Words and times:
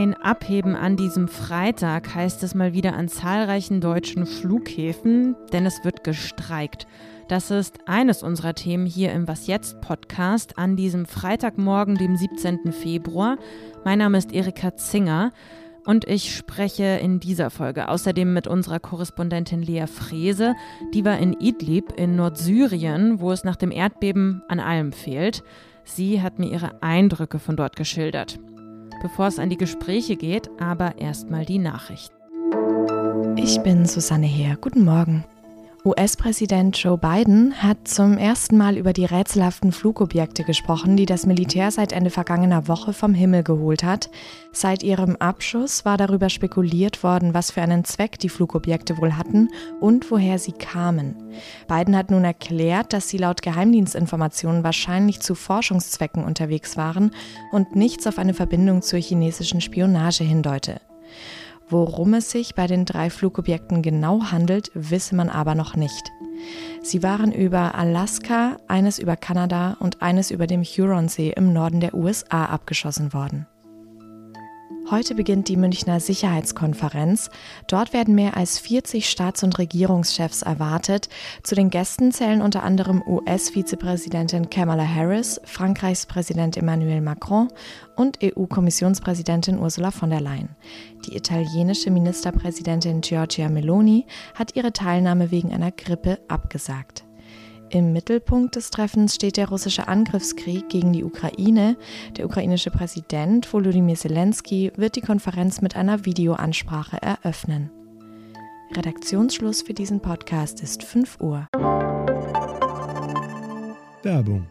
Ein 0.00 0.14
Abheben 0.14 0.76
an 0.76 0.96
diesem 0.96 1.26
Freitag 1.26 2.14
heißt 2.14 2.44
es 2.44 2.54
mal 2.54 2.72
wieder 2.72 2.94
an 2.94 3.08
zahlreichen 3.08 3.80
deutschen 3.80 4.26
Flughäfen, 4.26 5.34
denn 5.52 5.66
es 5.66 5.82
wird 5.82 6.04
gestreikt. 6.04 6.86
Das 7.26 7.50
ist 7.50 7.80
eines 7.86 8.22
unserer 8.22 8.54
Themen 8.54 8.86
hier 8.86 9.10
im 9.10 9.26
Was 9.26 9.48
jetzt 9.48 9.80
Podcast 9.80 10.56
an 10.56 10.76
diesem 10.76 11.04
Freitagmorgen, 11.04 11.96
dem 11.96 12.14
17. 12.14 12.70
Februar. 12.70 13.38
Mein 13.84 13.98
Name 13.98 14.18
ist 14.18 14.32
Erika 14.32 14.76
Zinger 14.76 15.32
und 15.84 16.06
ich 16.06 16.32
spreche 16.32 17.00
in 17.02 17.18
dieser 17.18 17.50
Folge 17.50 17.88
außerdem 17.88 18.32
mit 18.32 18.46
unserer 18.46 18.78
Korrespondentin 18.78 19.62
Lea 19.62 19.88
Frese. 19.88 20.54
Die 20.94 21.04
war 21.04 21.18
in 21.18 21.32
Idlib 21.40 21.92
in 21.96 22.14
Nordsyrien, 22.14 23.18
wo 23.18 23.32
es 23.32 23.42
nach 23.42 23.56
dem 23.56 23.72
Erdbeben 23.72 24.44
an 24.46 24.60
allem 24.60 24.92
fehlt. 24.92 25.42
Sie 25.82 26.22
hat 26.22 26.38
mir 26.38 26.52
ihre 26.52 26.84
Eindrücke 26.84 27.40
von 27.40 27.56
dort 27.56 27.74
geschildert. 27.74 28.38
Bevor 29.00 29.28
es 29.28 29.38
an 29.38 29.48
die 29.48 29.56
Gespräche 29.56 30.16
geht, 30.16 30.50
aber 30.60 30.98
erstmal 30.98 31.44
die 31.44 31.58
Nachrichten. 31.58 32.16
Ich 33.36 33.60
bin 33.62 33.86
Susanne 33.86 34.26
Heer. 34.26 34.56
Guten 34.60 34.84
Morgen. 34.84 35.24
US-Präsident 35.88 36.76
Joe 36.76 36.98
Biden 36.98 37.62
hat 37.62 37.88
zum 37.88 38.18
ersten 38.18 38.58
Mal 38.58 38.76
über 38.76 38.92
die 38.92 39.06
rätselhaften 39.06 39.72
Flugobjekte 39.72 40.44
gesprochen, 40.44 40.98
die 40.98 41.06
das 41.06 41.24
Militär 41.24 41.70
seit 41.70 41.92
Ende 41.92 42.10
vergangener 42.10 42.68
Woche 42.68 42.92
vom 42.92 43.14
Himmel 43.14 43.42
geholt 43.42 43.82
hat. 43.82 44.10
Seit 44.52 44.82
ihrem 44.82 45.16
Abschuss 45.16 45.86
war 45.86 45.96
darüber 45.96 46.28
spekuliert 46.28 47.02
worden, 47.02 47.32
was 47.32 47.52
für 47.52 47.62
einen 47.62 47.84
Zweck 47.86 48.18
die 48.18 48.28
Flugobjekte 48.28 48.98
wohl 48.98 49.16
hatten 49.16 49.48
und 49.80 50.10
woher 50.10 50.38
sie 50.38 50.52
kamen. 50.52 51.16
Biden 51.68 51.96
hat 51.96 52.10
nun 52.10 52.24
erklärt, 52.24 52.92
dass 52.92 53.08
sie 53.08 53.16
laut 53.16 53.40
Geheimdienstinformationen 53.40 54.64
wahrscheinlich 54.64 55.20
zu 55.20 55.34
Forschungszwecken 55.34 56.22
unterwegs 56.22 56.76
waren 56.76 57.12
und 57.50 57.76
nichts 57.76 58.06
auf 58.06 58.18
eine 58.18 58.34
Verbindung 58.34 58.82
zur 58.82 58.98
chinesischen 58.98 59.62
Spionage 59.62 60.22
hindeute. 60.22 60.82
Worum 61.70 62.14
es 62.14 62.30
sich 62.30 62.54
bei 62.54 62.66
den 62.66 62.84
drei 62.84 63.10
Flugobjekten 63.10 63.82
genau 63.82 64.30
handelt, 64.30 64.70
wisse 64.74 65.14
man 65.14 65.28
aber 65.28 65.54
noch 65.54 65.76
nicht. 65.76 66.10
Sie 66.82 67.02
waren 67.02 67.32
über 67.32 67.74
Alaska, 67.74 68.56
eines 68.68 68.98
über 68.98 69.16
Kanada 69.16 69.76
und 69.80 70.00
eines 70.00 70.30
über 70.30 70.46
dem 70.46 70.62
Huronsee 70.62 71.32
im 71.36 71.52
Norden 71.52 71.80
der 71.80 71.94
USA 71.94 72.46
abgeschossen 72.46 73.12
worden. 73.12 73.46
Heute 74.90 75.14
beginnt 75.14 75.48
die 75.48 75.58
Münchner 75.58 76.00
Sicherheitskonferenz. 76.00 77.28
Dort 77.66 77.92
werden 77.92 78.14
mehr 78.14 78.38
als 78.38 78.58
40 78.58 79.10
Staats- 79.10 79.42
und 79.42 79.58
Regierungschefs 79.58 80.40
erwartet. 80.40 81.10
Zu 81.42 81.54
den 81.54 81.68
Gästen 81.68 82.10
zählen 82.10 82.40
unter 82.40 82.62
anderem 82.62 83.02
US-Vizepräsidentin 83.06 84.48
Kamala 84.48 84.86
Harris, 84.86 85.42
Frankreichs 85.44 86.06
Präsident 86.06 86.56
Emmanuel 86.56 87.02
Macron 87.02 87.48
und 87.96 88.20
EU-Kommissionspräsidentin 88.22 89.58
Ursula 89.58 89.90
von 89.90 90.08
der 90.08 90.22
Leyen. 90.22 90.56
Die 91.06 91.16
italienische 91.16 91.90
Ministerpräsidentin 91.90 93.02
Giorgia 93.02 93.50
Meloni 93.50 94.06
hat 94.34 94.56
ihre 94.56 94.72
Teilnahme 94.72 95.30
wegen 95.30 95.52
einer 95.52 95.70
Grippe 95.70 96.18
abgesagt. 96.28 97.07
Im 97.70 97.92
Mittelpunkt 97.92 98.56
des 98.56 98.70
Treffens 98.70 99.14
steht 99.14 99.36
der 99.36 99.48
russische 99.48 99.88
Angriffskrieg 99.88 100.70
gegen 100.70 100.94
die 100.94 101.04
Ukraine. 101.04 101.76
Der 102.16 102.24
ukrainische 102.24 102.70
Präsident 102.70 103.52
Volodymyr 103.52 103.94
Zelensky 103.94 104.72
wird 104.76 104.96
die 104.96 105.02
Konferenz 105.02 105.60
mit 105.60 105.76
einer 105.76 106.06
Videoansprache 106.06 106.96
eröffnen. 107.02 107.70
Redaktionsschluss 108.74 109.62
für 109.62 109.74
diesen 109.74 110.00
Podcast 110.00 110.62
ist 110.62 110.82
5 110.82 111.20
Uhr. 111.20 111.46
Werbung. 114.02 114.46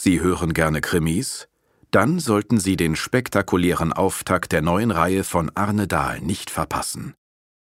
Sie 0.00 0.20
hören 0.20 0.54
gerne 0.54 0.80
Krimis? 0.80 1.48
Dann 1.90 2.20
sollten 2.20 2.60
Sie 2.60 2.76
den 2.76 2.94
spektakulären 2.94 3.92
Auftakt 3.92 4.52
der 4.52 4.62
neuen 4.62 4.92
Reihe 4.92 5.24
von 5.24 5.50
Arne 5.56 5.88
Dahl 5.88 6.20
nicht 6.20 6.50
verpassen. 6.50 7.14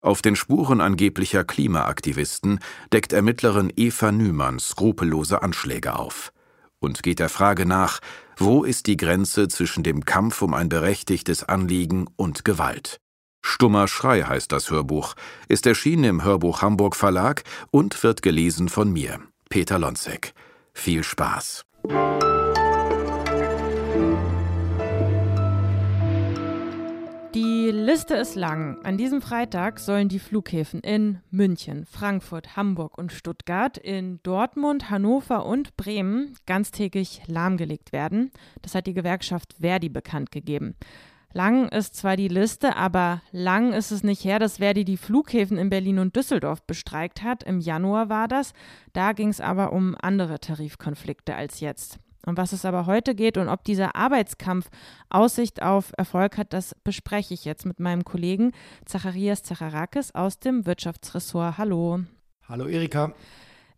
Auf 0.06 0.22
den 0.22 0.37
Spuren 0.37 0.81
angeblicher 0.81 1.43
Klimaaktivisten 1.43 2.61
deckt 2.93 3.12
Ermittlerin 3.12 3.72
Eva 3.75 4.12
Nümann 4.12 4.61
skrupellose 4.61 5.43
Anschläge 5.43 5.99
auf 5.99 6.33
und 6.78 7.03
geht 7.03 7.19
der 7.19 7.28
Frage 7.28 7.67
nach, 7.67 7.99
wo 8.37 8.62
ist 8.62 8.87
die 8.87 8.97
Grenze 8.97 9.49
zwischen 9.49 9.83
dem 9.83 10.05
Kampf 10.05 10.43
um 10.43 10.55
ein 10.55 10.69
berechtigtes 10.69 11.43
Anliegen 11.43 12.06
und 12.15 12.44
Gewalt. 12.44 13.00
Stummer 13.44 13.89
Schrei 13.89 14.22
heißt 14.22 14.53
das 14.53 14.71
Hörbuch, 14.71 15.17
ist 15.49 15.67
erschienen 15.67 16.05
im 16.05 16.23
Hörbuch 16.23 16.62
Hamburg 16.62 16.94
Verlag 16.94 17.43
und 17.73 18.00
wird 18.05 18.23
gelesen 18.23 18.69
von 18.69 18.93
mir, 18.93 19.19
Peter 19.49 19.81
Lonzek. 19.81 20.34
Viel 20.73 21.03
Spaß. 21.03 21.65
Liste 27.86 28.16
ist 28.16 28.34
lang. 28.34 28.82
An 28.82 28.98
diesem 28.98 29.22
Freitag 29.22 29.78
sollen 29.78 30.08
die 30.08 30.19
Flughäfen 30.19 30.80
in 30.80 31.20
München, 31.30 31.86
Frankfurt, 31.86 32.56
Hamburg 32.56 32.98
und 32.98 33.12
Stuttgart, 33.12 33.78
in 33.78 34.19
Dortmund, 34.24 34.91
Hannover 34.91 35.47
und 35.47 35.76
Bremen 35.76 36.34
ganztägig 36.46 37.22
lahmgelegt 37.28 37.92
werden. 37.92 38.32
Das 38.60 38.75
hat 38.75 38.88
die 38.88 38.92
Gewerkschaft 38.92 39.54
Verdi 39.60 39.88
bekannt 39.88 40.32
gegeben. 40.32 40.75
Lang 41.32 41.69
ist 41.69 41.94
zwar 41.94 42.16
die 42.16 42.26
Liste, 42.26 42.75
aber 42.75 43.22
lang 43.30 43.72
ist 43.72 43.92
es 43.92 44.02
nicht 44.02 44.25
her, 44.25 44.41
dass 44.41 44.56
Verdi 44.56 44.84
die 44.84 44.96
Flughäfen 44.96 45.56
in 45.56 45.70
Berlin 45.70 46.00
und 46.00 46.16
Düsseldorf 46.16 46.66
bestreikt 46.66 47.22
hat. 47.22 47.44
Im 47.44 47.60
Januar 47.60 48.08
war 48.08 48.26
das. 48.26 48.52
Da 48.94 49.12
ging 49.12 49.28
es 49.28 49.41
aber 49.41 49.72
um 49.72 49.94
andere 50.00 50.41
Tarifkonflikte 50.41 51.36
als 51.36 51.60
jetzt. 51.60 52.00
Um 52.28 52.37
was 52.37 52.53
es 52.53 52.64
aber 52.64 52.87
heute 52.87 53.14
geht 53.14 53.38
und 53.38 53.48
ob 53.48 53.62
dieser 53.62 53.94
Arbeitskampf 53.94 54.69
Aussicht 55.10 55.62
auf 55.62 55.92
Erfolg 55.97 56.37
hat, 56.37 56.53
das 56.53 56.75
bespreche 56.82 57.34
ich 57.34 57.44
jetzt 57.44 57.64
mit 57.64 57.78
meinem 57.78 58.03
Kollegen 58.03 58.50
Zacharias 58.84 59.44
Zacharakis 59.44 60.12
aus 60.12 60.41
dem 60.41 60.66
Wirtschaftsressort. 60.66 61.56
Hallo. 61.56 62.00
Hallo 62.48 62.66
Erika. 62.66 63.14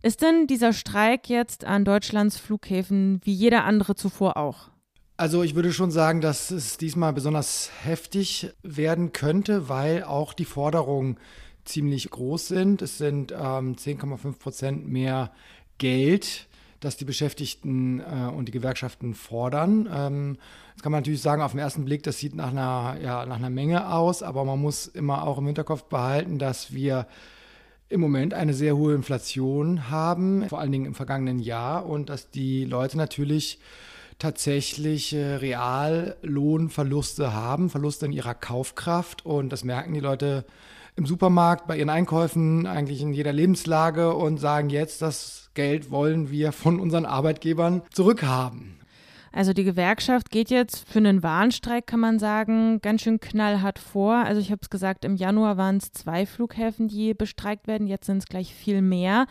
Ist 0.00 0.22
denn 0.22 0.46
dieser 0.46 0.72
Streik 0.72 1.28
jetzt 1.28 1.66
an 1.66 1.84
Deutschlands 1.84 2.38
Flughäfen 2.38 3.20
wie 3.22 3.34
jeder 3.34 3.64
andere 3.64 3.96
zuvor 3.96 4.38
auch? 4.38 4.70
Also 5.18 5.42
ich 5.42 5.54
würde 5.54 5.74
schon 5.74 5.90
sagen, 5.90 6.22
dass 6.22 6.50
es 6.50 6.78
diesmal 6.78 7.12
besonders 7.12 7.70
heftig 7.82 8.54
werden 8.62 9.12
könnte, 9.12 9.68
weil 9.68 10.04
auch 10.04 10.32
die 10.32 10.46
Forderungen 10.46 11.18
ziemlich 11.66 12.08
groß 12.08 12.48
sind. 12.48 12.80
Es 12.80 12.96
sind 12.96 13.30
ähm, 13.32 13.76
10,5 13.76 14.38
Prozent 14.38 14.88
mehr 14.88 15.32
Geld 15.76 16.47
das 16.80 16.96
die 16.96 17.04
Beschäftigten 17.04 18.00
äh, 18.00 18.30
und 18.34 18.46
die 18.46 18.52
Gewerkschaften 18.52 19.14
fordern. 19.14 19.88
Ähm, 19.92 20.38
das 20.74 20.82
kann 20.82 20.92
man 20.92 21.00
natürlich 21.00 21.22
sagen, 21.22 21.42
auf 21.42 21.52
den 21.52 21.60
ersten 21.60 21.84
Blick, 21.84 22.02
das 22.04 22.18
sieht 22.18 22.34
nach 22.34 22.50
einer, 22.50 22.96
ja, 23.02 23.26
nach 23.26 23.36
einer 23.36 23.50
Menge 23.50 23.92
aus, 23.92 24.22
aber 24.22 24.44
man 24.44 24.60
muss 24.60 24.86
immer 24.86 25.26
auch 25.26 25.38
im 25.38 25.46
Hinterkopf 25.46 25.84
behalten, 25.84 26.38
dass 26.38 26.72
wir 26.72 27.06
im 27.88 28.00
Moment 28.00 28.34
eine 28.34 28.54
sehr 28.54 28.76
hohe 28.76 28.94
Inflation 28.94 29.90
haben, 29.90 30.48
vor 30.48 30.60
allen 30.60 30.72
Dingen 30.72 30.86
im 30.86 30.94
vergangenen 30.94 31.38
Jahr, 31.38 31.86
und 31.86 32.10
dass 32.10 32.30
die 32.30 32.64
Leute 32.64 32.96
natürlich 32.96 33.58
tatsächlich 34.18 35.14
äh, 35.14 35.36
Reallohnverluste 35.36 37.32
haben, 37.32 37.70
Verluste 37.70 38.06
in 38.06 38.12
ihrer 38.12 38.34
Kaufkraft. 38.34 39.24
Und 39.24 39.50
das 39.50 39.64
merken 39.64 39.94
die 39.94 40.00
Leute 40.00 40.44
im 40.98 41.06
Supermarkt, 41.06 41.68
bei 41.68 41.78
ihren 41.78 41.90
Einkäufen, 41.90 42.66
eigentlich 42.66 43.00
in 43.00 43.12
jeder 43.12 43.32
Lebenslage 43.32 44.14
und 44.14 44.38
sagen 44.38 44.68
jetzt, 44.68 45.00
das 45.00 45.50
Geld 45.54 45.92
wollen 45.92 46.30
wir 46.30 46.50
von 46.50 46.80
unseren 46.80 47.06
Arbeitgebern 47.06 47.82
zurückhaben. 47.92 48.80
Also 49.30 49.52
die 49.52 49.62
Gewerkschaft 49.62 50.30
geht 50.30 50.50
jetzt 50.50 50.88
für 50.88 50.98
einen 50.98 51.22
Warnstreik, 51.22 51.86
kann 51.86 52.00
man 52.00 52.18
sagen, 52.18 52.80
ganz 52.80 53.02
schön 53.02 53.20
knallhart 53.20 53.78
vor. 53.78 54.14
Also 54.16 54.40
ich 54.40 54.50
habe 54.50 54.60
es 54.62 54.70
gesagt, 54.70 55.04
im 55.04 55.14
Januar 55.14 55.56
waren 55.56 55.76
es 55.76 55.92
zwei 55.92 56.26
Flughäfen, 56.26 56.88
die 56.88 57.14
bestreikt 57.14 57.68
werden, 57.68 57.86
jetzt 57.86 58.06
sind 58.06 58.18
es 58.18 58.26
gleich 58.26 58.52
viel 58.52 58.82
mehr. 58.82 59.26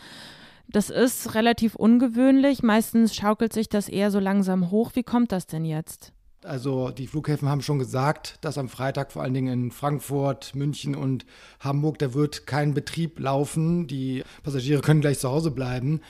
Das 0.69 0.89
ist 0.89 1.35
relativ 1.35 1.75
ungewöhnlich. 1.75 2.63
Meistens 2.63 3.13
schaukelt 3.13 3.51
sich 3.51 3.67
das 3.67 3.89
eher 3.89 4.11
so 4.11 4.19
langsam 4.19 4.71
hoch. 4.71 4.91
Wie 4.93 5.03
kommt 5.03 5.33
das 5.33 5.47
denn 5.47 5.65
jetzt? 5.65 6.13
Also 6.47 6.91
die 6.91 7.07
Flughäfen 7.07 7.49
haben 7.49 7.61
schon 7.61 7.77
gesagt, 7.77 8.37
dass 8.41 8.57
am 8.57 8.69
Freitag 8.69 9.11
vor 9.11 9.21
allen 9.21 9.33
Dingen 9.33 9.53
in 9.53 9.71
Frankfurt, 9.71 10.55
München 10.55 10.95
und 10.95 11.25
Hamburg, 11.59 11.99
da 11.99 12.13
wird 12.13 12.47
kein 12.47 12.73
Betrieb 12.73 13.19
laufen. 13.19 13.87
Die 13.87 14.23
Passagiere 14.43 14.81
können 14.81 15.01
gleich 15.01 15.19
zu 15.19 15.29
Hause 15.29 15.51
bleiben. 15.51 16.01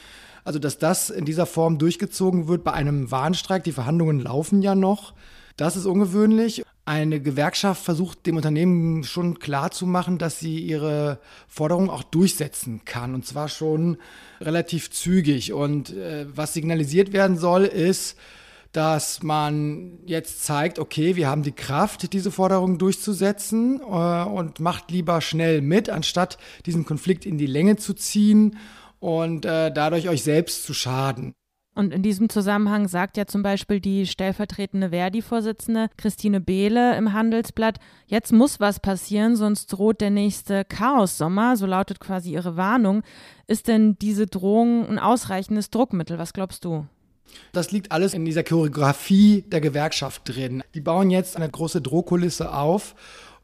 Also 0.44 0.60
dass 0.60 0.78
das 0.78 1.10
in 1.10 1.25
dieser 1.25 1.45
Form 1.45 1.78
durchgezogen 1.78 2.48
wird 2.48 2.63
bei 2.63 2.72
einem 2.72 3.12
Warnstreik, 3.12 3.63
die 3.63 3.74
Verhandlungen 3.74 4.19
laufen 4.19 4.62
ja 4.62 4.75
noch, 4.75 5.13
das 5.57 5.75
ist 5.75 5.88
ungewöhnlich. 5.88 6.63
Eine 6.86 7.19
Gewerkschaft 7.19 7.83
versucht 7.83 8.25
dem 8.28 8.38
Unternehmen 8.38 9.04
schon 9.04 9.40
klarzumachen, 9.40 10.19
dass 10.19 10.40
sie 10.40 10.60
ihre 10.60 11.19
Forderungen 11.48 11.90
auch 11.90 12.04
durchsetzen 12.04 12.86
kann 12.86 13.13
und 13.13 13.25
zwar 13.25 13.50
schon 13.50 13.98
relativ 14.40 14.92
zügig. 14.92 15.51
Und 15.51 15.90
äh, 15.90 16.28
was 16.33 16.54
signalisiert 16.54 17.12
werden 17.12 17.38
soll, 17.38 17.66
ist, 17.66 18.18
dass 18.72 19.24
man 19.24 20.00
jetzt 20.06 20.44
zeigt, 20.44 20.80
okay, 20.80 21.16
wir 21.16 21.28
haben 21.28 21.44
die 21.44 21.52
Kraft, 21.52 22.14
diese 22.14 22.31
Forderungen 22.31 22.78
durchzusetzen 22.78 23.80
äh, 23.81 24.24
und 24.24 24.60
macht 24.60 24.92
lieber 24.92 25.22
schnell 25.22 25.62
mit, 25.62 25.90
anstatt 25.90 26.38
diesen 26.66 26.86
Konflikt 26.86 27.25
in 27.25 27.38
die 27.38 27.48
Länge 27.48 27.78
zu 27.78 27.94
ziehen 27.94 28.58
und 29.00 29.46
äh, 29.46 29.72
dadurch 29.72 30.10
euch 30.10 30.24
selbst 30.24 30.66
zu 30.66 30.74
schaden. 30.74 31.34
Und 31.78 31.94
in 31.94 32.02
diesem 32.02 32.28
Zusammenhang 32.28 32.88
sagt 32.88 33.18
ja 33.18 33.28
zum 33.28 33.44
Beispiel 33.44 33.80
die 33.80 34.08
stellvertretende 34.08 34.90
Verdi-Vorsitzende 34.90 35.90
Christine 35.96 36.42
Behle 36.42 36.98
im 36.98 37.14
Handelsblatt, 37.14 37.78
jetzt 38.08 38.34
muss 38.34 38.60
was 38.60 38.80
passieren, 38.80 39.36
sonst 39.36 39.68
droht 39.68 40.02
der 40.02 40.10
nächste 40.10 40.66
Chaos-Sommer, 40.66 41.56
so 41.56 41.68
lautet 41.68 42.00
quasi 42.00 42.31
ihre 42.31 42.58
Warnung. 42.58 43.04
Ist 43.46 43.68
denn 43.68 43.96
diese 44.00 44.25
Drohung 44.25 44.88
ein 44.88 44.98
ausreichendes 44.98 45.69
Druckmittel? 45.69 46.18
Was 46.18 46.34
glaubst 46.34 46.66
du? 46.66 46.88
Das 47.51 47.71
liegt 47.71 47.91
alles 47.91 48.13
in 48.13 48.25
dieser 48.25 48.44
Choreografie 48.44 49.44
der 49.47 49.62
Gewerkschaft 49.62 50.24
drin. 50.25 50.63
Die 50.74 50.81
bauen 50.81 51.09
jetzt 51.09 51.35
eine 51.35 51.50
große 51.50 51.81
Drohkulisse 51.81 52.53
auf 52.53 52.95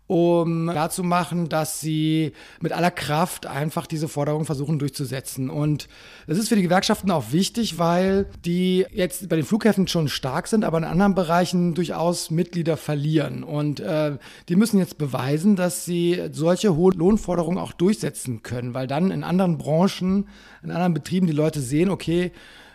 um 0.06 0.70
klarzumachen, 0.70 1.48
dass 1.48 1.80
sie 1.80 2.34
mit 2.60 2.74
aller 2.74 2.92
Kraft 2.92 3.46
einfach 3.46 3.88
diese 3.88 4.10
Forderung 4.10 4.46
versuchen 4.46 4.78
durchzusetzen. 4.78 5.50
Und 5.50 5.88
das 6.28 6.38
ist 6.38 6.50
für 6.50 6.58
die 6.58 6.62
Gewerkschaften 6.62 7.10
auch 7.10 7.32
wichtig, 7.32 7.80
weil 7.80 8.28
die 8.44 8.86
jetzt 8.92 9.30
bei 9.30 9.38
den 9.38 9.46
Flughäfen 9.46 9.88
schon 9.88 10.10
stark 10.10 10.48
sind, 10.48 10.66
aber 10.66 10.78
in 10.78 10.84
anderen 10.84 11.16
Bereichen 11.16 11.74
durchaus 11.74 12.32
Mitglieder 12.32 12.76
verlieren. 12.76 13.44
Und 13.44 13.80
äh, 13.80 14.18
die 14.50 14.58
müssen 14.58 14.78
jetzt 14.78 14.98
beweisen, 14.98 15.56
dass 15.56 15.86
sie 15.86 16.22
solche 16.32 16.76
hohen 16.76 16.98
Lohnforderungen 16.98 17.58
auch 17.58 17.72
durchsetzen 17.72 18.44
können, 18.44 18.74
weil 18.74 18.88
dann 18.88 19.10
in 19.10 19.24
anderen 19.24 19.58
Branchen, 19.58 20.28
in 20.64 20.72
anderen 20.72 20.94
Betrieben 20.94 21.28
die 21.28 21.34
Leute 21.34 21.62
sehen, 21.62 21.90
okay, 21.90 22.34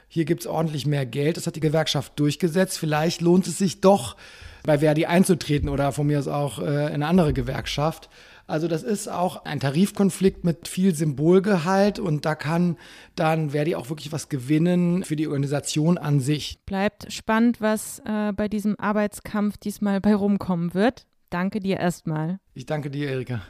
hier 0.08 0.24
gibt 0.24 0.40
es 0.40 0.46
ordentlich 0.46 0.86
mehr 0.86 1.06
Geld, 1.06 1.36
das 1.36 1.46
hat 1.46 1.56
die 1.56 1.60
Gewerkschaft 1.60 2.18
durchgesetzt, 2.18 2.78
vielleicht 2.78 3.20
lohnt 3.20 3.46
es 3.46 3.58
sich 3.58 3.80
doch, 3.80 4.16
bei 4.64 4.78
Verdi 4.78 5.06
einzutreten 5.06 5.68
oder 5.68 5.92
von 5.92 6.06
mir 6.06 6.18
aus 6.18 6.28
auch 6.28 6.58
äh, 6.58 6.88
in 6.88 6.94
eine 6.94 7.06
andere 7.06 7.32
Gewerkschaft. 7.32 8.10
Also 8.46 8.66
das 8.66 8.82
ist 8.82 9.08
auch 9.08 9.44
ein 9.44 9.60
Tarifkonflikt 9.60 10.42
mit 10.42 10.68
viel 10.68 10.94
Symbolgehalt 10.94 11.98
und 11.98 12.24
da 12.24 12.34
kann 12.34 12.78
dann 13.14 13.50
Verdi 13.50 13.76
auch 13.76 13.90
wirklich 13.90 14.10
was 14.10 14.30
gewinnen 14.30 15.04
für 15.04 15.16
die 15.16 15.28
Organisation 15.28 15.98
an 15.98 16.20
sich. 16.20 16.58
Bleibt 16.64 17.12
spannend, 17.12 17.60
was 17.60 18.00
äh, 18.06 18.32
bei 18.32 18.48
diesem 18.48 18.78
Arbeitskampf 18.78 19.58
diesmal 19.58 20.00
bei 20.00 20.14
rumkommen 20.14 20.72
wird. 20.72 21.06
Danke 21.30 21.60
dir 21.60 21.78
erstmal. 21.78 22.38
Ich 22.54 22.64
danke 22.64 22.90
dir, 22.90 23.10
Erika. 23.10 23.42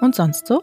Und 0.00 0.14
sonst 0.14 0.46
so? 0.46 0.62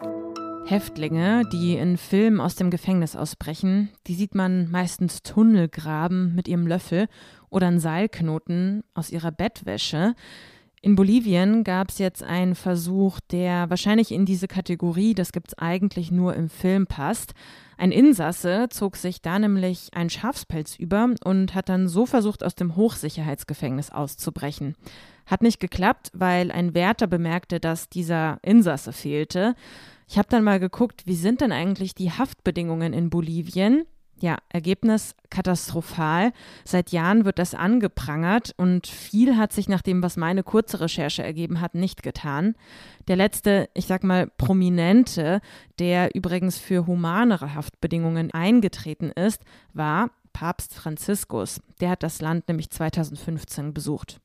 Häftlinge, 0.66 1.44
die 1.54 1.75
in 1.75 1.98
Filmen 1.98 2.42
aus 2.42 2.56
dem 2.56 2.72
Gefängnis 2.72 3.16
ausbrechen, 3.16 3.89
die 4.07 4.16
sieht 4.16 4.34
man 4.34 4.69
meistens 4.72 5.22
Tunnel 5.22 5.69
graben 5.69 6.34
mit 6.34 6.48
ihrem 6.48 6.66
Löffel 6.66 7.07
oder 7.50 7.68
einen 7.68 7.80
Seilknoten 7.80 8.84
aus 8.95 9.12
ihrer 9.12 9.31
Bettwäsche. 9.31 10.16
In 10.81 10.95
Bolivien 10.95 11.63
gab 11.63 11.89
es 11.89 12.00
jetzt 12.00 12.24
einen 12.24 12.56
Versuch, 12.56 13.19
der 13.31 13.69
wahrscheinlich 13.69 14.12
in 14.12 14.25
diese 14.25 14.48
Kategorie, 14.48 15.13
das 15.13 15.31
gibt 15.31 15.50
es 15.50 15.57
eigentlich 15.57 16.12
nur 16.12 16.36
im 16.36 16.50
Film, 16.50 16.88
passt. 16.88 17.34
Ein 17.78 17.92
Insasse 17.92 18.68
zog 18.72 18.95
sich 18.95 19.22
da 19.22 19.38
nämlich 19.38 19.89
einen 19.94 20.10
Schafspelz 20.10 20.75
über 20.75 21.10
und 21.24 21.54
hat 21.54 21.69
dann 21.69 21.88
so 21.88 22.07
versucht, 22.07 22.44
aus 22.44 22.56
dem 22.56 22.75
Hochsicherheitsgefängnis 22.75 23.92
auszubrechen. 23.92 24.75
Hat 25.27 25.44
nicht 25.44 25.59
geklappt, 25.59 26.09
weil 26.13 26.51
ein 26.51 26.74
Wärter 26.74 27.06
bemerkte, 27.06 27.59
dass 27.59 27.89
dieser 27.89 28.39
Insasse 28.41 28.94
fehlte. 28.94 29.56
Ich 30.07 30.18
habe 30.18 30.29
dann 30.29 30.44
mal 30.44 30.59
geguckt, 30.59 31.06
wie 31.06 31.15
sind 31.15 31.41
denn 31.41 31.51
eigentlich 31.51 31.94
die 31.94 32.12
Haftbedingungen 32.12 32.94
in 32.94 33.09
Bolivien? 33.09 33.85
Ja, 34.19 34.38
Ergebnis 34.50 35.15
katastrophal. 35.29 36.31
Seit 36.63 36.91
Jahren 36.91 37.24
wird 37.24 37.38
das 37.38 37.53
angeprangert 37.53 38.53
und 38.57 38.88
viel 38.88 39.38
hat 39.38 39.53
sich 39.53 39.69
nach 39.69 39.83
dem, 39.83 40.01
was 40.01 40.18
meine 40.18 40.41
kurze 40.41 40.79
Recherche 40.79 41.24
ergeben 41.24 41.62
hat, 41.62 41.75
nicht 41.75 42.01
getan. 42.01 42.56
Der 43.07 43.15
letzte, 43.15 43.69
ich 43.75 43.85
sag 43.85 44.03
mal, 44.03 44.27
prominente, 44.38 45.39
der 45.77 46.15
übrigens 46.15 46.57
für 46.57 46.88
humanere 46.88 47.53
Haftbedingungen 47.53 48.31
eingetreten 48.31 49.12
ist, 49.12 49.44
war 49.74 50.09
Papst 50.33 50.74
Franziskus. 50.74 51.62
Der 51.79 51.91
hat 51.91 52.01
das 52.01 52.21
Land 52.21 52.47
nämlich 52.47 52.71
2015 52.71 53.74
besucht. 53.74 54.19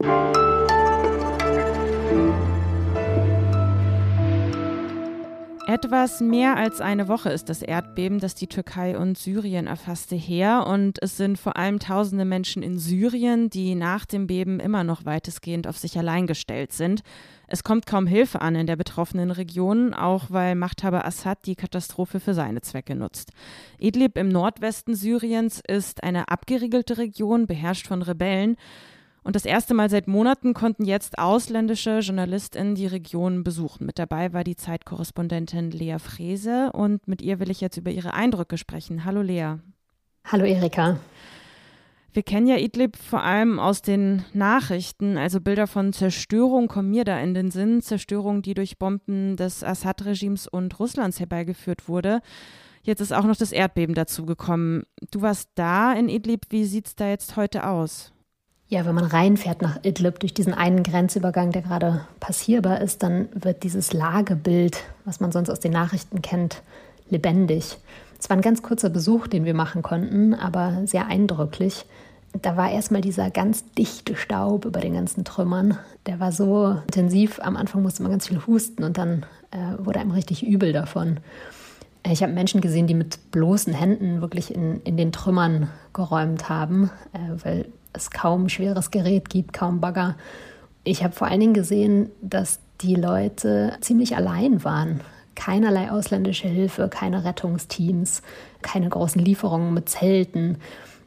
Etwas 5.73 6.21
mehr 6.21 6.57
als 6.59 6.83
eine 6.83 7.09
Woche 7.09 7.31
ist 7.31 7.49
das 7.49 7.63
Erdbeben, 7.63 8.19
das 8.19 8.35
die 8.35 8.47
Türkei 8.47 8.99
und 8.99 9.17
Syrien 9.17 9.67
erfasste, 9.67 10.17
her. 10.17 10.67
Und 10.67 11.03
es 11.03 11.17
sind 11.17 11.39
vor 11.39 11.57
allem 11.57 11.79
tausende 11.79 12.27
Menschen 12.27 12.63
in 12.63 12.79
Syrien, 12.79 13.49
die 13.49 13.75
nach 13.75 14.05
dem 14.05 14.27
Beben 14.27 14.61
immer 14.61 14.85
noch 14.85 15.07
weitestgehend 15.07 15.67
auf 15.67 15.79
sich 15.79 15.97
allein 15.97 16.27
gestellt 16.27 16.73
sind. 16.73 17.03
Es 17.47 17.65
kommt 17.65 17.87
kaum 17.87 18.07
Hilfe 18.07 18.43
an 18.43 18.55
in 18.55 18.67
der 18.67 18.77
betroffenen 18.77 19.31
Region, 19.31 19.95
auch 19.95 20.27
weil 20.29 20.57
Machthaber 20.57 21.07
Assad 21.07 21.47
die 21.47 21.57
Katastrophe 21.57 22.21
für 22.21 22.35
seine 22.35 22.61
Zwecke 22.61 22.95
nutzt. 22.95 23.33
Idlib 23.79 24.19
im 24.19 24.29
Nordwesten 24.29 24.95
Syriens 24.95 25.63
ist 25.67 26.03
eine 26.03 26.29
abgeriegelte 26.29 26.99
Region, 26.99 27.47
beherrscht 27.47 27.87
von 27.87 28.03
Rebellen. 28.03 28.57
Und 29.25 29.37
das 29.37 29.45
erste 29.45 29.73
Mal 29.73 29.89
seit 29.89 30.09
Monaten 30.09 30.53
konnten 30.53 30.85
jetzt 30.85 31.19
ausländische 31.19 32.01
JournalistInnen 32.01 32.75
die 32.75 32.87
Region 32.87 33.45
besuchen. 33.45 33.87
Mit 33.87 33.99
dabei 33.99 34.33
war 34.33 34.43
die 34.43 34.57
Zeitkorrespondentin 34.57 35.71
Lea 35.71 35.99
Frese 35.99 36.71
und 36.73 37.07
mit 37.07 37.23
ihr 37.23 37.39
will 37.39 37.51
ich 37.51 37.61
jetzt 37.61 37.77
über 37.77 37.93
ihre 37.93 38.15
Eindrücke 38.15 38.59
sprechen. 38.59 39.05
Hallo 39.05 39.23
Lea. 39.23 39.55
Hallo 40.25 40.45
Erika. 40.45 40.99
Wir 42.15 42.23
kennen 42.23 42.47
ja 42.47 42.57
Idlib 42.57 42.97
vor 42.97 43.23
allem 43.23 43.59
aus 43.59 43.81
den 43.81 44.25
Nachrichten, 44.35 45.17
also 45.17 45.41
Bilder 45.41 45.67
von 45.67 45.95
Zerstörung 45.95 46.69
kommen 46.69 46.91
mir 46.91 47.05
da 47.05 47.19
in 47.19 47.33
den 47.33 47.51
Sinn, 47.51 47.81
Zerstörung, 47.81 48.43
die 48.43 48.53
durch 48.53 48.79
Bomben 48.79 49.37
des 49.37 49.65
Assad-Regimes 49.65 50.47
und 50.47 50.79
Russlands 50.79 51.21
herbeigeführt 51.21 51.89
wurde. 51.89 52.21
Jetzt 52.83 53.01
ist 53.01 53.15
auch 53.15 53.25
noch 53.25 53.37
das 53.37 53.53
Erdbeben 53.53 53.95
dazugekommen. 53.95 54.83
Du 55.11 55.23
warst 55.23 55.51
da 55.55 55.95
in 55.95 56.11
Idlib, 56.11 56.47
wie 56.51 56.65
sieht 56.65 56.89
es 56.89 56.97
da 56.97 57.09
jetzt 57.09 57.37
heute 57.37 57.67
aus? 57.67 58.13
Ja, 58.73 58.87
wenn 58.87 58.95
man 58.95 59.05
reinfährt 59.05 59.61
nach 59.61 59.81
Idlib 59.85 60.21
durch 60.21 60.33
diesen 60.33 60.55
einen 60.55 60.83
Grenzübergang, 60.83 61.53
der 61.53 61.61
gerade 61.61 62.07
passierbar 62.21 62.81
ist, 62.81 63.03
dann 63.03 63.29
wird 63.35 63.65
dieses 63.65 63.93
Lagebild, 63.93 64.79
was 65.05 65.21
man 65.21 65.31
sonst 65.31 65.51
aus 65.51 65.61
den 65.61 65.73
Nachrichten 65.73 66.23
kennt, 66.23 66.63
lebendig. 67.11 67.77
Es 68.19 68.31
war 68.31 68.37
ein 68.39 68.41
ganz 68.41 68.63
kurzer 68.63 68.89
Besuch, 68.89 69.27
den 69.27 69.45
wir 69.45 69.53
machen 69.53 69.83
konnten, 69.83 70.33
aber 70.33 70.87
sehr 70.87 71.07
eindrücklich. 71.07 71.85
Da 72.41 72.57
war 72.57 72.71
erstmal 72.71 73.03
dieser 73.03 73.29
ganz 73.31 73.63
dichte 73.75 74.17
Staub 74.17 74.65
über 74.65 74.81
den 74.81 74.95
ganzen 74.95 75.25
Trümmern. 75.25 75.77
Der 76.07 76.19
war 76.19 76.33
so 76.33 76.79
intensiv, 76.87 77.41
am 77.43 77.59
Anfang 77.59 77.83
musste 77.83 78.03
man 78.03 78.13
ganz 78.13 78.29
viel 78.29 78.41
husten 78.47 78.85
und 78.85 78.97
dann 78.97 79.27
äh, 79.51 79.85
wurde 79.85 80.01
einem 80.01 80.13
richtig 80.13 80.47
übel 80.47 80.73
davon. 80.73 81.19
Ich 82.11 82.23
habe 82.23 82.33
Menschen 82.33 82.63
gesehen, 82.63 82.87
die 82.87 82.95
mit 82.95 83.33
bloßen 83.33 83.75
Händen 83.75 84.23
wirklich 84.23 84.55
in, 84.55 84.81
in 84.81 84.97
den 84.97 85.13
Trümmern 85.13 85.69
geräumt 85.93 86.49
haben, 86.49 86.91
äh, 87.13 87.45
weil 87.45 87.67
es 87.93 88.11
kaum 88.11 88.49
schweres 88.49 88.91
Gerät 88.91 89.29
gibt, 89.29 89.53
kaum 89.53 89.81
Bagger. 89.81 90.17
Ich 90.85 91.05
habe 91.05 91.15
vor 91.15 91.29
allen 91.29 91.41
Dingen 91.41 91.55
gesehen, 91.55 92.11
dass 92.21 92.59
die 92.81 92.95
Leute 92.95 93.75
ziemlich 93.81 94.17
allein 94.17 94.65
waren. 94.65 95.01
Keinerlei 95.35 95.91
ausländische 95.91 96.49
Hilfe, 96.49 96.89
keine 96.89 97.25
Rettungsteams, 97.25 98.23
keine 98.61 98.89
großen 98.89 99.23
Lieferungen 99.23 99.73
mit 99.73 99.89
Zelten. 99.89 100.59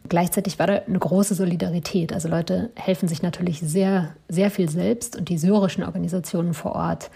Gleichzeitig 0.08 0.60
war 0.60 0.68
da 0.68 0.82
eine 0.88 1.00
große 1.00 1.36
Solidarität. 1.36 2.14
Also 2.14 2.28
Leute 2.28 2.70
helfen 2.76 3.08
sich 3.08 3.22
natürlich 3.22 3.60
sehr, 3.60 4.14
sehr 4.30 4.52
viel 4.52 4.70
selbst 4.70 5.16
und 5.16 5.30
die 5.30 5.38
syrischen 5.38 5.84
Organisationen 5.84 6.54
vor 6.54 6.74
Ort 6.74 7.10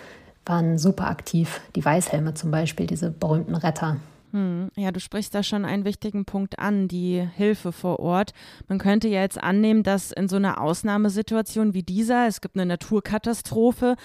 waren 0.45 0.77
super 0.77 1.07
aktiv. 1.07 1.61
Die 1.75 1.85
Weißhelme 1.85 2.33
zum 2.33 2.51
Beispiel, 2.51 2.87
diese 2.87 3.11
berühmten 3.11 3.55
Retter. 3.55 3.97
Hm, 4.31 4.69
ja, 4.75 4.91
du 4.91 4.99
sprichst 4.99 5.33
da 5.33 5.41
schon 5.41 5.65
einen 5.65 5.85
wichtigen 5.85 6.25
Punkt 6.25 6.59
an, 6.59 6.87
die 6.87 7.27
Hilfe 7.35 7.71
vor 7.71 7.99
Ort. 7.99 8.33
Man 8.67 8.77
könnte 8.77 9.07
ja 9.07 9.21
jetzt 9.21 9.41
annehmen, 9.41 9.81
dass 9.81 10.11
in 10.11 10.27
so 10.27 10.35
einer 10.35 10.61
Ausnahmesituation 10.61 11.73
wie 11.73 11.81
dieser, 11.81 12.27
es 12.27 12.41
gibt 12.41 12.55
eine 12.55 12.67
Naturkatastrophe, 12.67 13.95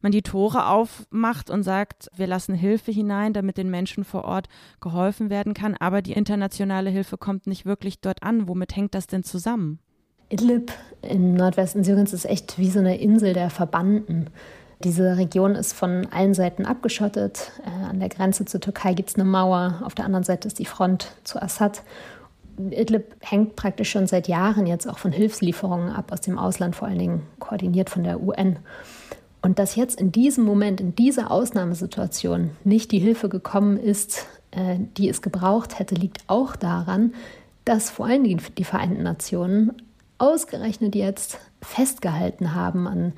man 0.00 0.12
die 0.12 0.22
Tore 0.22 0.68
aufmacht 0.68 1.50
und 1.50 1.62
sagt, 1.62 2.08
wir 2.16 2.26
lassen 2.26 2.54
Hilfe 2.54 2.92
hinein, 2.92 3.34
damit 3.34 3.58
den 3.58 3.70
Menschen 3.70 4.04
vor 4.04 4.24
Ort 4.24 4.48
geholfen 4.80 5.28
werden 5.28 5.52
kann, 5.52 5.74
aber 5.78 6.00
die 6.00 6.12
internationale 6.12 6.90
Hilfe 6.90 7.18
kommt 7.18 7.46
nicht 7.46 7.66
wirklich 7.66 8.00
dort 8.00 8.22
an. 8.22 8.48
Womit 8.48 8.76
hängt 8.76 8.94
das 8.94 9.06
denn 9.06 9.22
zusammen? 9.22 9.80
Idlib 10.30 10.72
im 11.02 11.34
Nordwesten 11.34 11.84
Syriens 11.84 12.12
ist 12.12 12.24
echt 12.24 12.58
wie 12.58 12.70
so 12.70 12.78
eine 12.78 12.98
Insel 12.98 13.34
der 13.34 13.50
Verbannten. 13.50 14.30
Diese 14.84 15.16
Region 15.16 15.54
ist 15.54 15.72
von 15.72 16.06
allen 16.10 16.34
Seiten 16.34 16.66
abgeschottet. 16.66 17.52
Äh, 17.64 17.88
an 17.88 18.00
der 18.00 18.10
Grenze 18.10 18.44
zur 18.44 18.60
Türkei 18.60 18.92
gibt 18.92 19.08
es 19.08 19.14
eine 19.14 19.24
Mauer, 19.24 19.80
auf 19.82 19.94
der 19.94 20.04
anderen 20.04 20.24
Seite 20.24 20.46
ist 20.46 20.58
die 20.58 20.66
Front 20.66 21.08
zu 21.24 21.40
Assad. 21.40 21.82
Idlib 22.58 23.16
hängt 23.20 23.56
praktisch 23.56 23.90
schon 23.90 24.06
seit 24.06 24.28
Jahren 24.28 24.66
jetzt 24.66 24.86
auch 24.86 24.98
von 24.98 25.10
Hilfslieferungen 25.10 25.90
ab 25.90 26.12
aus 26.12 26.20
dem 26.20 26.38
Ausland, 26.38 26.76
vor 26.76 26.86
allen 26.86 26.98
Dingen 26.98 27.22
koordiniert 27.38 27.88
von 27.90 28.04
der 28.04 28.22
UN. 28.22 28.58
Und 29.40 29.58
dass 29.58 29.74
jetzt 29.74 30.00
in 30.00 30.12
diesem 30.12 30.44
Moment, 30.44 30.80
in 30.80 30.94
dieser 30.94 31.30
Ausnahmesituation 31.30 32.50
nicht 32.62 32.92
die 32.92 32.98
Hilfe 32.98 33.28
gekommen 33.28 33.78
ist, 33.78 34.26
äh, 34.50 34.76
die 34.98 35.08
es 35.08 35.22
gebraucht 35.22 35.78
hätte, 35.78 35.94
liegt 35.94 36.24
auch 36.26 36.56
daran, 36.56 37.14
dass 37.64 37.88
vor 37.88 38.06
allen 38.06 38.24
Dingen 38.24 38.42
die 38.58 38.64
Vereinten 38.64 39.02
Nationen 39.02 39.72
ausgerechnet 40.18 40.94
jetzt 40.94 41.38
festgehalten 41.62 42.54
haben 42.54 42.86
an 42.86 43.14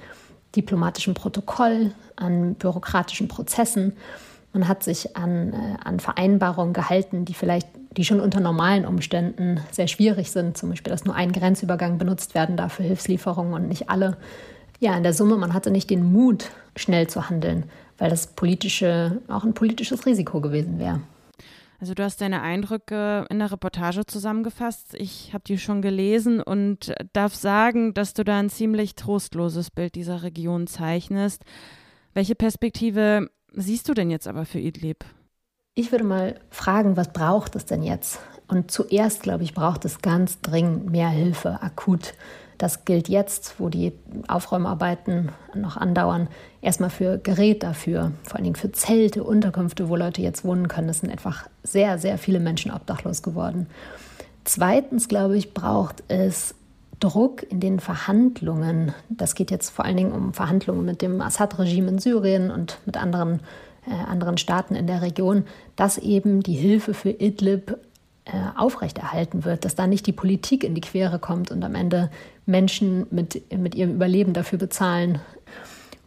diplomatischem 0.56 1.14
Protokoll, 1.14 1.92
an 2.16 2.54
bürokratischen 2.54 3.28
Prozessen. 3.28 3.92
Man 4.52 4.68
hat 4.68 4.82
sich 4.82 5.16
an, 5.16 5.52
äh, 5.52 5.76
an 5.84 6.00
Vereinbarungen 6.00 6.72
gehalten, 6.72 7.24
die 7.24 7.34
vielleicht, 7.34 7.68
die 7.96 8.04
schon 8.04 8.20
unter 8.20 8.40
normalen 8.40 8.86
Umständen 8.86 9.60
sehr 9.70 9.86
schwierig 9.86 10.30
sind. 10.30 10.56
Zum 10.56 10.70
Beispiel, 10.70 10.90
dass 10.90 11.04
nur 11.04 11.14
ein 11.14 11.32
Grenzübergang 11.32 11.98
benutzt 11.98 12.34
werden 12.34 12.56
darf 12.56 12.74
für 12.74 12.82
Hilfslieferungen 12.82 13.52
und 13.52 13.68
nicht 13.68 13.90
alle. 13.90 14.16
Ja, 14.80 14.96
in 14.96 15.02
der 15.02 15.12
Summe, 15.12 15.36
man 15.36 15.54
hatte 15.54 15.70
nicht 15.70 15.90
den 15.90 16.10
Mut, 16.10 16.50
schnell 16.74 17.06
zu 17.06 17.28
handeln, 17.28 17.64
weil 17.98 18.10
das 18.10 18.28
politische, 18.28 19.20
auch 19.28 19.44
ein 19.44 19.54
politisches 19.54 20.06
Risiko 20.06 20.40
gewesen 20.40 20.78
wäre. 20.78 21.00
Also 21.78 21.94
du 21.94 22.02
hast 22.02 22.20
deine 22.20 22.42
Eindrücke 22.42 23.26
in 23.28 23.38
der 23.38 23.52
Reportage 23.52 24.06
zusammengefasst. 24.06 24.94
Ich 24.94 25.32
habe 25.34 25.44
die 25.46 25.58
schon 25.58 25.82
gelesen 25.82 26.40
und 26.40 26.94
darf 27.12 27.34
sagen, 27.34 27.92
dass 27.94 28.14
du 28.14 28.24
da 28.24 28.38
ein 28.38 28.50
ziemlich 28.50 28.94
trostloses 28.94 29.70
Bild 29.70 29.94
dieser 29.94 30.22
Region 30.22 30.66
zeichnest. 30.66 31.42
Welche 32.14 32.34
Perspektive 32.34 33.30
siehst 33.52 33.88
du 33.88 33.94
denn 33.94 34.10
jetzt 34.10 34.26
aber 34.26 34.46
für 34.46 34.58
Idlib? 34.58 35.04
Ich 35.74 35.92
würde 35.92 36.04
mal 36.04 36.40
fragen, 36.50 36.96
was 36.96 37.12
braucht 37.12 37.54
es 37.56 37.66
denn 37.66 37.82
jetzt? 37.82 38.18
Und 38.48 38.70
zuerst, 38.70 39.22
glaube 39.22 39.44
ich, 39.44 39.52
braucht 39.52 39.84
es 39.84 40.00
ganz 40.00 40.40
dringend 40.40 40.90
mehr 40.90 41.10
Hilfe, 41.10 41.60
akut. 41.60 42.14
Das 42.58 42.84
gilt 42.84 43.08
jetzt, 43.08 43.58
wo 43.58 43.68
die 43.68 43.92
Aufräumarbeiten 44.28 45.30
noch 45.54 45.76
andauern, 45.76 46.28
erstmal 46.62 46.90
für 46.90 47.18
Gerät 47.18 47.62
dafür, 47.62 48.12
vor 48.24 48.36
allen 48.36 48.44
Dingen 48.44 48.56
für 48.56 48.72
Zelte, 48.72 49.24
Unterkünfte, 49.24 49.88
wo 49.88 49.96
Leute 49.96 50.22
jetzt 50.22 50.44
wohnen 50.44 50.68
können. 50.68 50.88
Es 50.88 51.00
sind 51.00 51.10
einfach 51.10 51.48
sehr, 51.62 51.98
sehr 51.98 52.18
viele 52.18 52.40
Menschen 52.40 52.72
obdachlos 52.72 53.22
geworden. 53.22 53.66
Zweitens, 54.44 55.08
glaube 55.08 55.36
ich, 55.36 55.54
braucht 55.54 56.02
es 56.08 56.54
Druck 57.00 57.42
in 57.50 57.60
den 57.60 57.80
Verhandlungen. 57.80 58.94
Das 59.08 59.34
geht 59.34 59.50
jetzt 59.50 59.70
vor 59.70 59.84
allen 59.84 59.96
Dingen 59.96 60.12
um 60.12 60.32
Verhandlungen 60.32 60.84
mit 60.84 61.02
dem 61.02 61.20
Assad-Regime 61.20 61.88
in 61.88 61.98
Syrien 61.98 62.50
und 62.50 62.78
mit 62.86 62.96
anderen, 62.96 63.40
äh, 63.86 63.92
anderen 63.92 64.38
Staaten 64.38 64.74
in 64.74 64.86
der 64.86 65.02
Region, 65.02 65.44
dass 65.74 65.98
eben 65.98 66.42
die 66.42 66.54
Hilfe 66.54 66.94
für 66.94 67.10
Idlib 67.10 67.76
aufrechterhalten 68.56 69.44
wird, 69.44 69.64
dass 69.64 69.74
da 69.74 69.86
nicht 69.86 70.06
die 70.06 70.12
Politik 70.12 70.64
in 70.64 70.74
die 70.74 70.80
Quere 70.80 71.18
kommt 71.18 71.50
und 71.50 71.62
am 71.62 71.74
Ende 71.74 72.10
Menschen 72.44 73.06
mit, 73.10 73.52
mit 73.56 73.74
ihrem 73.74 73.94
Überleben 73.94 74.32
dafür 74.32 74.58
bezahlen. 74.58 75.20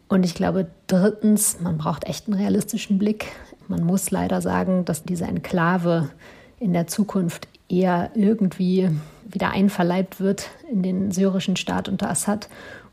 Und 0.08 0.24
ich 0.24 0.34
glaube, 0.34 0.66
drittens, 0.86 1.60
man 1.60 1.78
braucht 1.78 2.04
echt 2.04 2.26
einen 2.26 2.38
realistischen 2.38 2.98
Blick. 2.98 3.26
Man 3.68 3.84
muss 3.84 4.10
leider 4.10 4.42
sagen, 4.42 4.84
dass 4.84 5.04
diese 5.04 5.24
Enklave 5.24 6.10
in 6.58 6.72
der 6.72 6.88
Zukunft 6.88 7.48
eher 7.68 8.10
irgendwie 8.14 8.90
wieder 9.24 9.50
einverleibt 9.50 10.20
wird 10.20 10.50
in 10.70 10.82
den 10.82 11.12
syrischen 11.12 11.56
Staat 11.56 11.88
unter 11.88 12.10
Assad. 12.10 12.48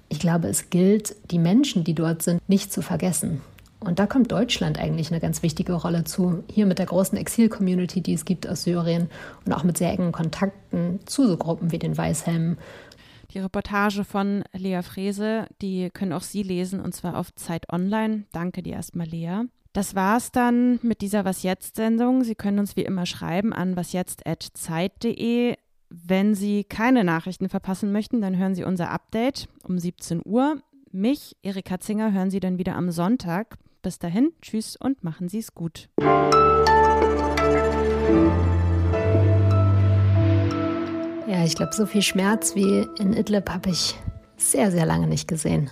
Ich 0.10 0.20
glaube, 0.20 0.48
es 0.48 0.70
gilt, 0.70 1.16
die 1.32 1.40
Menschen, 1.40 1.84
die 1.84 1.96
dort 1.96 2.22
sind, 2.22 2.48
nicht 2.48 2.72
zu 2.72 2.82
vergessen. 2.82 3.42
Und 3.80 4.00
da 4.00 4.08
kommt 4.08 4.32
Deutschland 4.32 4.80
eigentlich 4.80 5.12
eine 5.12 5.20
ganz 5.20 5.44
wichtige 5.44 5.74
Rolle 5.74 6.04
zu. 6.04 6.44
Hier 6.52 6.66
mit 6.66 6.80
der 6.80 6.88
großen 6.88 7.18
Exil-Community, 7.18 8.02
die 8.02 8.14
es 8.14 8.26
gibt 8.26 8.48
aus 8.48 8.64
Syrien 8.64 9.10
und 9.46 9.54
auch 9.54 9.64
mit 9.64 9.78
sehr 9.78 9.92
engen 9.92 10.12
Kontakten 10.12 11.00
zu 11.06 11.28
so 11.28 11.38
Gruppen 11.38 11.72
wie 11.72 11.80
den 11.80 11.96
Weißhelmen. 11.96 12.58
Die 13.34 13.40
Reportage 13.40 14.04
von 14.04 14.44
Lea 14.54 14.82
Frese, 14.82 15.48
die 15.62 15.90
können 15.92 16.14
auch 16.14 16.24
Sie 16.24 16.44
lesen 16.44 16.80
und 16.80 16.96
zwar 16.96 17.18
auf 17.18 17.36
Zeit 17.36 17.72
Online. 17.72 18.24
Danke 18.32 18.64
dir 18.64 18.74
erstmal, 18.74 19.08
Lea. 19.08 19.44
Das 19.74 19.94
war's 19.94 20.32
dann 20.32 20.80
mit 20.82 21.02
dieser 21.02 21.24
Was 21.24 21.44
jetzt-Sendung. 21.44 22.24
Sie 22.24 22.36
können 22.36 22.58
uns 22.58 22.76
wie 22.76 22.82
immer 22.82 23.06
schreiben 23.06 23.54
an 23.54 23.76
wasjetzt.zeit.de. 23.76 25.56
Wenn 25.90 26.36
Sie 26.36 26.64
keine 26.64 27.04
Nachrichten 27.04 27.48
verpassen 27.48 27.92
möchten, 27.92 28.22
dann 28.22 28.38
hören 28.38 28.56
Sie 28.56 28.64
unser 28.64 28.90
Update 28.90 29.48
um 29.64 29.78
17 29.78 30.22
Uhr. 30.26 30.62
Mich, 30.92 31.36
Erika 31.44 31.80
Zinger, 31.80 32.12
hören 32.12 32.32
Sie 32.32 32.40
dann 32.40 32.58
wieder 32.58 32.76
am 32.76 32.90
Sonntag. 32.92 33.58
Bis 33.82 34.00
dahin, 34.00 34.34
tschüss 34.42 34.76
und 34.76 35.04
machen 35.04 35.30
Sie 35.30 35.40
es 35.40 35.54
gut. 35.54 35.90
Ja, 41.28 41.44
ich 41.44 41.56
glaube, 41.56 41.74
so 41.74 41.86
viel 41.86 42.02
Schmerz 42.02 42.56
wie 42.56 42.88
in 43.00 43.14
Idlib 43.14 43.50
habe 43.50 43.70
ich 43.70 43.96
sehr, 44.38 44.72
sehr 44.72 44.86
lange 44.86 45.08
nicht 45.08 45.28
gesehen. 45.28 45.70